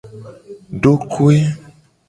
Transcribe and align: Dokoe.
Dokoe. 0.81 1.39